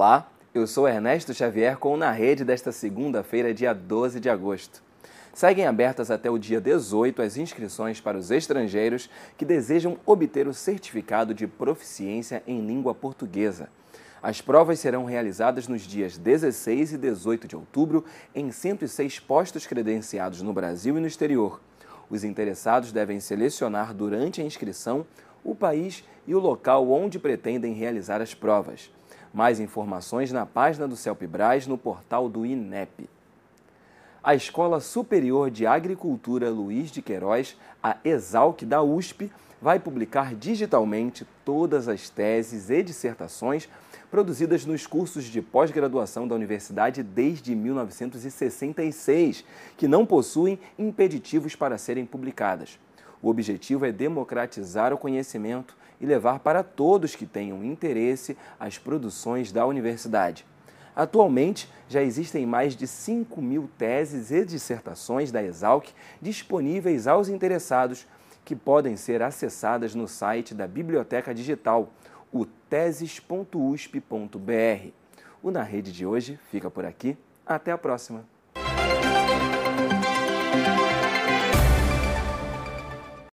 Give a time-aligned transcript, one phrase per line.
[0.00, 4.80] Olá, eu sou Ernesto Xavier com o Na Rede desta segunda-feira, dia 12 de agosto.
[5.34, 10.54] Seguem abertas até o dia 18 as inscrições para os estrangeiros que desejam obter o
[10.54, 13.70] certificado de proficiência em língua portuguesa.
[14.22, 20.42] As provas serão realizadas nos dias 16 e 18 de outubro em 106 postos credenciados
[20.42, 21.60] no Brasil e no exterior.
[22.08, 25.04] Os interessados devem selecionar durante a inscrição
[25.42, 28.92] o país e o local onde pretendem realizar as provas.
[29.32, 33.08] Mais informações na página do CELPBRAS no portal do INEP.
[34.22, 41.26] A Escola Superior de Agricultura Luiz de Queiroz, a ESALC da USP, vai publicar digitalmente
[41.44, 43.68] todas as teses e dissertações
[44.10, 49.44] produzidas nos cursos de pós-graduação da universidade desde 1966,
[49.76, 52.78] que não possuem impeditivos para serem publicadas.
[53.20, 59.52] O objetivo é democratizar o conhecimento e levar para todos que tenham interesse as produções
[59.52, 60.46] da universidade.
[60.94, 65.90] Atualmente, já existem mais de 5 mil teses e dissertações da Exalc
[66.20, 68.06] disponíveis aos interessados,
[68.44, 71.92] que podem ser acessadas no site da Biblioteca Digital,
[72.32, 73.98] o teses.usp.br.
[75.42, 77.16] O Na Rede de hoje fica por aqui.
[77.46, 78.37] Até a próxima!